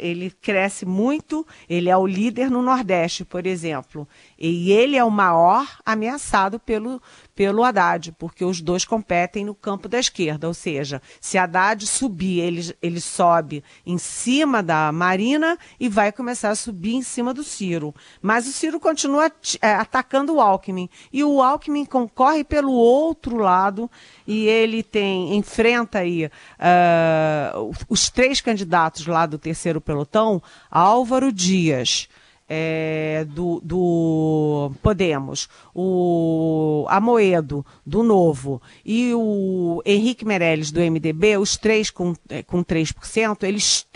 ele 0.00 0.30
cresce 0.30 0.86
muito, 0.86 1.46
ele 1.68 1.90
é 1.90 1.96
o 1.96 2.06
líder 2.06 2.50
no 2.50 2.62
Nordeste, 2.62 3.24
por 3.24 3.46
exemplo, 3.46 4.08
e 4.38 4.70
ele 4.70 4.96
é 4.96 5.04
o 5.04 5.10
maior 5.10 5.66
ameaçado 5.84 6.58
pelo, 6.58 7.00
pelo 7.34 7.64
Haddad, 7.64 8.12
porque 8.18 8.44
os 8.44 8.60
dois 8.60 8.84
competem 8.84 9.44
no 9.44 9.54
campo 9.54 9.88
da 9.88 9.98
esquerda, 9.98 10.46
ou 10.46 10.54
seja, 10.54 11.00
se 11.20 11.38
Haddad 11.38 11.86
subir, 11.86 12.40
ele, 12.40 12.74
ele 12.82 13.00
sobe 13.00 13.64
em 13.84 13.98
cima 13.98 14.62
da 14.62 14.92
Marina 14.92 15.58
e 15.78 15.88
vai 15.88 16.12
começar 16.12 16.50
a 16.50 16.54
subir 16.54 16.94
em 16.94 17.02
cima 17.02 17.32
do 17.32 17.44
Ciro. 17.44 17.94
Mas 18.20 18.46
o 18.46 18.52
Ciro 18.52 18.78
continua 18.78 19.30
é, 19.60 19.72
atacando 19.74 20.34
o 20.34 20.40
Alckmin, 20.40 20.88
e 21.12 21.24
o 21.24 21.42
Alckmin 21.42 21.84
concorre 21.84 22.44
pelo 22.44 22.72
outro 22.72 23.36
lado, 23.36 23.90
e 24.26 24.46
ele 24.46 24.82
tem, 24.82 25.36
enfrenta 25.36 26.00
aí 26.00 26.26
uh, 26.26 27.72
os 27.88 28.10
três 28.10 28.40
candidatos 28.40 29.06
lá 29.06 29.26
do 29.26 29.38
terceiro 29.38 29.80
pelotão, 29.80 30.42
Álvaro 30.70 31.32
Dias, 31.32 32.08
é, 32.48 33.26
do, 33.28 33.60
do, 33.62 34.72
Podemos, 34.82 35.48
o 35.74 36.86
Amoedo, 36.88 37.64
do 37.84 38.02
Novo, 38.02 38.62
e 38.84 39.12
o 39.14 39.82
Henrique 39.84 40.24
Meirelles, 40.24 40.70
do 40.70 40.80
MDB, 40.80 41.36
os 41.36 41.56
três 41.56 41.90
com, 41.90 42.14
é, 42.28 42.42
com 42.42 42.64
3%, 42.64 43.42
eles 43.42 43.86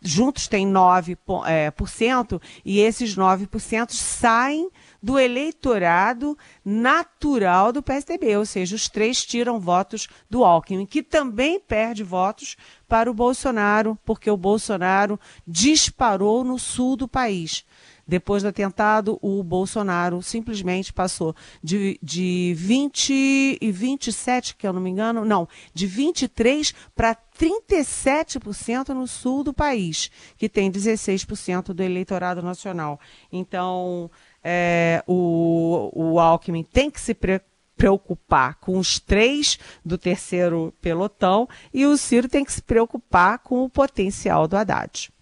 juntos 0.00 0.46
têm 0.46 0.66
9%, 0.66 1.18
é, 1.46 1.70
por 1.70 1.88
cento, 1.88 2.40
e 2.64 2.80
esses 2.80 3.16
9% 3.16 3.90
saem 3.90 4.70
do 5.06 5.20
eleitorado 5.20 6.36
natural 6.64 7.72
do 7.72 7.80
PSDB, 7.80 8.36
ou 8.36 8.44
seja, 8.44 8.74
os 8.74 8.88
três 8.88 9.24
tiram 9.24 9.60
votos 9.60 10.08
do 10.28 10.44
Alckmin, 10.44 10.84
que 10.84 11.00
também 11.00 11.60
perde 11.60 12.02
votos 12.02 12.56
para 12.88 13.08
o 13.08 13.14
Bolsonaro, 13.14 13.96
porque 14.04 14.28
o 14.28 14.36
Bolsonaro 14.36 15.16
disparou 15.46 16.42
no 16.42 16.58
sul 16.58 16.96
do 16.96 17.06
país. 17.06 17.64
Depois 18.04 18.42
do 18.42 18.48
atentado, 18.48 19.18
o 19.20 19.42
Bolsonaro 19.42 20.22
simplesmente 20.22 20.92
passou 20.92 21.34
de, 21.62 21.98
de 22.00 22.54
20 22.56 23.58
e 23.60 23.72
27, 23.72 24.54
que 24.54 24.66
eu 24.66 24.72
não 24.72 24.80
me 24.80 24.90
engano, 24.90 25.24
não, 25.24 25.48
de 25.74 25.86
23 25.86 26.72
para 26.94 27.16
37% 27.36 28.88
no 28.90 29.08
sul 29.08 29.42
do 29.42 29.52
país, 29.52 30.10
que 30.36 30.48
tem 30.48 30.70
16% 30.70 31.72
do 31.72 31.82
eleitorado 31.82 32.42
nacional. 32.42 33.00
Então, 33.32 34.08
é, 34.48 35.02
o, 35.08 35.90
o 35.92 36.20
Alckmin 36.20 36.62
tem 36.62 36.88
que 36.88 37.00
se 37.00 37.12
pre 37.12 37.40
preocupar 37.76 38.54
com 38.54 38.78
os 38.78 38.98
três 38.98 39.58
do 39.84 39.98
terceiro 39.98 40.72
pelotão 40.80 41.46
e 41.74 41.84
o 41.84 41.94
Ciro 41.98 42.26
tem 42.26 42.42
que 42.42 42.50
se 42.50 42.62
preocupar 42.62 43.40
com 43.40 43.64
o 43.64 43.68
potencial 43.68 44.48
do 44.48 44.56
Haddad. 44.56 45.12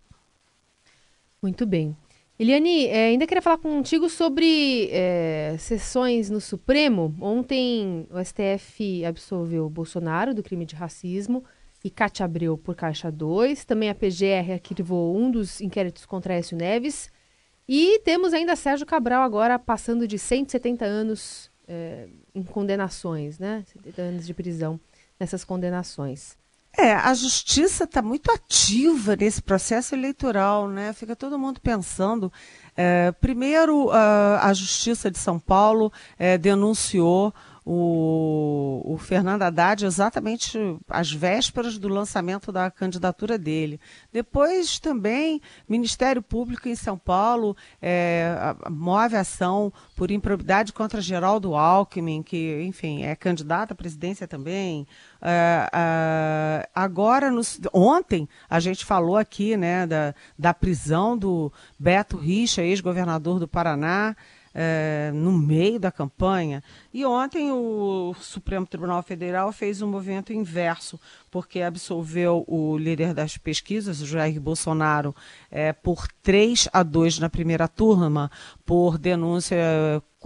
Muito 1.42 1.66
bem. 1.66 1.96
Eliane, 2.38 2.86
é, 2.86 3.06
ainda 3.06 3.26
queria 3.26 3.42
falar 3.42 3.58
contigo 3.58 4.08
sobre 4.08 4.88
é, 4.92 5.56
sessões 5.58 6.30
no 6.30 6.40
Supremo. 6.40 7.12
Ontem 7.20 8.06
o 8.08 8.24
STF 8.24 9.04
absolveu 9.04 9.68
Bolsonaro 9.68 10.32
do 10.32 10.42
crime 10.42 10.64
de 10.64 10.76
racismo 10.76 11.42
e 11.82 11.90
Cátia 11.90 12.24
Abreu 12.24 12.56
por 12.56 12.76
Caixa 12.76 13.10
2. 13.10 13.64
Também 13.64 13.90
a 13.90 13.94
PGR 13.96 14.52
arquivou 14.52 15.16
um 15.16 15.28
dos 15.28 15.60
inquéritos 15.60 16.06
contra 16.06 16.34
Écio 16.34 16.56
Neves. 16.56 17.12
E 17.68 18.00
temos 18.04 18.34
ainda 18.34 18.56
Sérgio 18.56 18.86
Cabral 18.86 19.22
agora 19.22 19.58
passando 19.58 20.06
de 20.06 20.18
170 20.18 20.84
anos 20.84 21.50
é, 21.66 22.08
em 22.34 22.42
condenações, 22.42 23.38
né? 23.38 23.64
70 23.72 24.02
anos 24.02 24.26
de 24.26 24.34
prisão 24.34 24.78
nessas 25.18 25.44
condenações. 25.44 26.36
É, 26.76 26.92
a 26.92 27.14
justiça 27.14 27.84
está 27.84 28.02
muito 28.02 28.32
ativa 28.32 29.14
nesse 29.14 29.40
processo 29.40 29.94
eleitoral, 29.94 30.68
né? 30.68 30.92
Fica 30.92 31.14
todo 31.14 31.38
mundo 31.38 31.60
pensando. 31.60 32.32
É, 32.76 33.12
primeiro, 33.12 33.90
a 33.92 34.52
Justiça 34.52 35.08
de 35.08 35.18
São 35.18 35.38
Paulo 35.38 35.92
é, 36.18 36.36
denunciou 36.36 37.32
o, 37.64 38.82
o 38.84 38.98
Fernando 38.98 39.42
Haddad 39.42 39.86
exatamente 39.86 40.58
às 40.88 41.10
vésperas 41.10 41.78
do 41.78 41.88
lançamento 41.88 42.52
da 42.52 42.70
candidatura 42.70 43.38
dele. 43.38 43.80
Depois 44.12 44.78
também, 44.78 45.40
Ministério 45.66 46.22
Público 46.22 46.68
em 46.68 46.74
São 46.74 46.98
Paulo 46.98 47.56
é, 47.80 48.54
move 48.70 49.16
ação 49.16 49.72
por 49.96 50.10
improbidade 50.10 50.72
contra 50.72 51.00
Geraldo 51.00 51.54
Alckmin, 51.54 52.22
que, 52.22 52.62
enfim, 52.62 53.02
é 53.02 53.16
candidato 53.16 53.72
à 53.72 53.74
presidência 53.74 54.28
também. 54.28 54.86
É, 55.22 56.68
agora, 56.74 57.30
nos, 57.30 57.58
ontem, 57.72 58.28
a 58.48 58.60
gente 58.60 58.84
falou 58.84 59.16
aqui 59.16 59.56
né, 59.56 59.86
da, 59.86 60.14
da 60.38 60.52
prisão 60.52 61.16
do 61.16 61.50
Beto 61.78 62.18
Richa, 62.18 62.62
ex-governador 62.62 63.38
do 63.38 63.48
Paraná 63.48 64.14
é, 64.54 65.10
no 65.12 65.32
meio 65.32 65.80
da 65.80 65.90
campanha. 65.90 66.62
E 66.92 67.04
ontem 67.04 67.50
o 67.50 68.14
Supremo 68.20 68.64
Tribunal 68.66 69.02
Federal 69.02 69.50
fez 69.52 69.82
um 69.82 69.88
movimento 69.88 70.32
inverso, 70.32 70.98
porque 71.30 71.60
absolveu 71.60 72.44
o 72.46 72.78
líder 72.78 73.12
das 73.12 73.36
pesquisas, 73.36 74.00
o 74.00 74.06
Jair 74.06 74.40
Bolsonaro, 74.40 75.14
é, 75.50 75.72
por 75.72 76.06
3 76.22 76.68
a 76.72 76.82
2 76.82 77.18
na 77.18 77.28
primeira 77.28 77.66
turma, 77.66 78.30
por 78.64 78.96
denúncia 78.96 79.56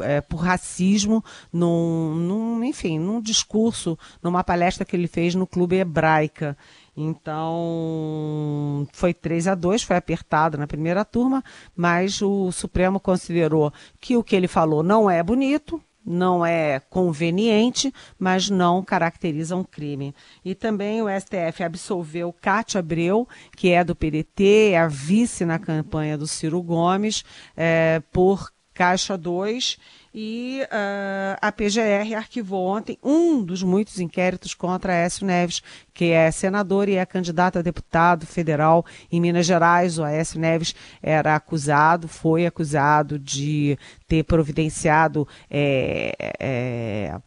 é, 0.00 0.20
por 0.20 0.38
racismo, 0.38 1.24
num, 1.52 2.14
num, 2.14 2.64
enfim, 2.64 2.98
num 2.98 3.20
discurso, 3.20 3.98
numa 4.22 4.44
palestra 4.44 4.84
que 4.84 4.96
ele 4.96 5.08
fez 5.08 5.34
no 5.34 5.46
Clube 5.46 5.76
Hebraica. 5.76 6.56
Então, 6.96 8.86
foi 8.92 9.14
3 9.14 9.48
a 9.48 9.54
2, 9.54 9.84
foi 9.84 9.96
apertado 9.96 10.58
na 10.58 10.66
primeira 10.66 11.04
turma, 11.04 11.44
mas 11.76 12.20
o 12.20 12.50
Supremo 12.50 12.98
considerou 12.98 13.72
que 14.00 14.16
o 14.16 14.24
que 14.24 14.34
ele 14.34 14.48
falou 14.48 14.82
não 14.82 15.08
é 15.08 15.22
bonito, 15.22 15.80
não 16.08 16.44
é 16.44 16.80
conveniente, 16.80 17.92
mas 18.18 18.48
não 18.48 18.82
caracteriza 18.82 19.54
um 19.54 19.62
crime. 19.62 20.14
E 20.44 20.54
também 20.54 21.02
o 21.02 21.06
STF 21.08 21.62
absolveu 21.62 22.32
Cátia 22.32 22.78
Abreu, 22.80 23.28
que 23.56 23.70
é 23.70 23.84
do 23.84 23.94
PDT, 23.94 24.70
é 24.72 24.78
a 24.78 24.88
vice 24.88 25.44
na 25.44 25.58
campanha 25.58 26.16
do 26.16 26.26
Ciro 26.26 26.62
Gomes, 26.62 27.24
é, 27.56 28.02
por 28.10 28.50
Caixa 28.78 29.18
2 29.18 29.76
e 30.14 30.60
uh, 30.62 31.36
a 31.42 31.50
PGR 31.50 32.14
arquivou 32.16 32.64
ontem 32.64 32.96
um 33.02 33.42
dos 33.42 33.60
muitos 33.60 33.98
inquéritos 33.98 34.54
contra 34.54 34.92
Aécio 34.92 35.26
Neves, 35.26 35.64
que 35.92 36.12
é 36.12 36.30
senador 36.30 36.88
e 36.88 36.94
é 36.94 37.04
candidato 37.04 37.58
a 37.58 37.62
deputado 37.62 38.24
federal 38.24 38.86
em 39.10 39.20
Minas 39.20 39.46
Gerais. 39.46 39.98
O 39.98 40.04
Aécio 40.04 40.38
Neves 40.38 40.76
era 41.02 41.34
acusado, 41.34 42.06
foi 42.06 42.46
acusado 42.46 43.18
de 43.18 43.76
ter 44.06 44.22
providenciado. 44.22 45.26
É, 45.50 46.14
é, 46.38 47.20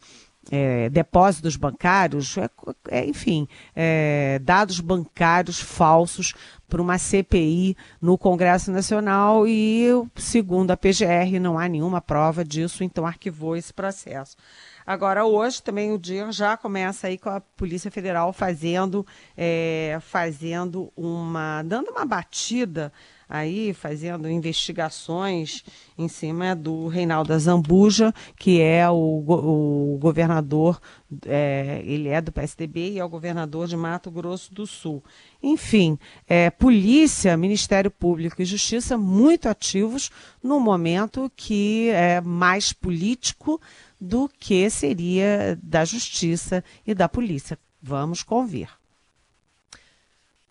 é, 0.50 0.88
depósitos 0.90 1.56
bancários, 1.56 2.36
é, 2.36 2.48
é, 2.88 3.06
enfim, 3.06 3.46
é, 3.74 4.40
dados 4.42 4.80
bancários 4.80 5.60
falsos 5.60 6.34
para 6.68 6.82
uma 6.82 6.98
CPI 6.98 7.76
no 8.00 8.16
Congresso 8.16 8.72
Nacional 8.72 9.46
e, 9.46 9.88
segundo 10.16 10.70
a 10.70 10.76
PGR, 10.76 11.38
não 11.40 11.58
há 11.58 11.68
nenhuma 11.68 12.00
prova 12.00 12.44
disso, 12.44 12.82
então 12.82 13.06
arquivou 13.06 13.56
esse 13.56 13.72
processo. 13.72 14.36
Agora, 14.84 15.24
hoje 15.24 15.62
também 15.62 15.92
o 15.92 15.98
dia 15.98 16.32
já 16.32 16.56
começa 16.56 17.06
aí 17.06 17.16
com 17.16 17.28
a 17.28 17.40
Polícia 17.40 17.90
Federal 17.90 18.32
fazendo, 18.32 19.06
é, 19.36 19.98
fazendo 20.00 20.92
uma, 20.96 21.62
dando 21.62 21.90
uma 21.90 22.04
batida 22.04 22.92
aí 23.28 23.72
fazendo 23.72 24.28
investigações 24.28 25.64
em 25.96 26.08
cima 26.08 26.54
do 26.54 26.88
Reinaldo 26.88 27.38
Zambuja, 27.38 28.12
que 28.36 28.60
é 28.60 28.88
o, 28.88 28.94
o 28.94 29.98
governador, 29.98 30.80
é, 31.26 31.82
ele 31.84 32.08
é 32.08 32.20
do 32.20 32.32
PSDB 32.32 32.92
e 32.92 32.98
é 32.98 33.04
o 33.04 33.08
governador 33.08 33.66
de 33.66 33.76
Mato 33.76 34.10
Grosso 34.10 34.52
do 34.54 34.66
Sul. 34.66 35.02
Enfim, 35.42 35.98
é, 36.26 36.50
polícia, 36.50 37.36
Ministério 37.36 37.90
Público 37.90 38.40
e 38.40 38.44
Justiça 38.44 38.96
muito 38.96 39.48
ativos 39.48 40.10
no 40.42 40.58
momento 40.60 41.30
que 41.36 41.90
é 41.90 42.20
mais 42.20 42.72
político 42.72 43.60
do 44.00 44.28
que 44.28 44.68
seria 44.68 45.58
da 45.62 45.84
Justiça 45.84 46.64
e 46.86 46.94
da 46.94 47.08
Polícia. 47.08 47.58
Vamos 47.80 48.22
convir. 48.22 48.81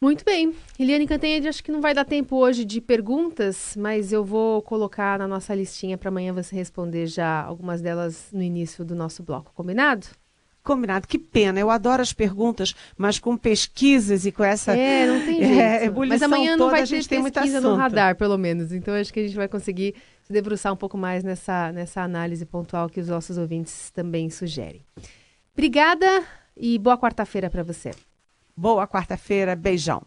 Muito 0.04 0.26
bem. 0.26 0.52
Eliane 0.80 1.06
Cantanhede, 1.06 1.48
acho 1.48 1.64
que 1.64 1.72
não 1.72 1.80
vai 1.80 1.94
dar 1.94 2.04
tempo 2.04 2.36
hoje 2.36 2.66
de 2.66 2.82
perguntas, 2.82 3.76
mas 3.78 4.12
eu 4.12 4.26
vou 4.26 4.60
colocar 4.64 5.20
na 5.20 5.28
nossa 5.28 5.54
listinha 5.54 5.96
para 5.96 6.10
amanhã 6.10 6.34
você 6.34 6.56
responder 6.56 7.06
já 7.06 7.44
algumas 7.44 7.84
delas 7.84 8.30
no 8.34 8.42
início 8.42 8.84
do 8.84 8.96
nosso 8.96 9.22
bloco. 9.22 9.52
Combinado? 9.54 10.08
Combinado. 10.64 11.08
Que 11.08 11.20
pena. 11.20 11.60
Eu 11.60 11.70
adoro 11.70 12.02
as 12.02 12.14
perguntas, 12.14 12.74
mas 12.98 13.20
com 13.20 13.38
pesquisas 13.38 14.26
e 14.26 14.32
com 14.32 14.44
essa 14.44 14.76
é, 14.76 15.06
não 15.06 15.24
tem 15.24 15.38
é, 15.44 15.80
jeito. 15.80 16.02
É, 16.02 16.08
mas 16.08 16.24
amanhã 16.24 16.58
não 16.58 16.72
vai 16.72 16.84
ter 16.88 17.08
pesquisa 17.08 17.62
no 17.62 17.76
radar, 17.76 18.16
pelo 18.16 18.40
menos. 18.40 18.72
Então 18.72 18.96
acho 18.96 19.14
que 19.14 19.20
a 19.20 19.24
gente 19.24 19.36
vai 19.36 19.48
conseguir 19.48 19.94
se 20.24 20.34
debruçar 20.34 20.74
um 20.74 20.78
pouco 20.78 20.98
mais 20.98 21.24
nessa, 21.24 21.72
nessa 21.72 22.02
análise 22.02 22.44
pontual 22.44 22.90
que 22.90 23.00
os 23.00 23.08
nossos 23.08 23.38
ouvintes 23.38 23.92
também 23.92 24.32
sugerem. 24.32 24.84
Obrigada 25.54 26.24
e 26.58 26.80
boa 26.80 26.98
quarta-feira 26.98 27.52
para 27.52 27.62
você. 27.62 27.92
Boa 28.62 28.86
quarta-feira, 28.86 29.56
beijão. 29.56 30.04